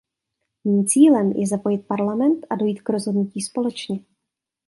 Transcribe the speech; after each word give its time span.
Mým 0.63 0.85
cílem 0.87 1.31
je 1.31 1.47
zapojit 1.47 1.77
Parlament 1.87 2.47
a 2.49 2.55
dojít 2.55 2.81
k 2.81 2.89
rozhodnutí 2.89 3.41
společně. 3.41 3.99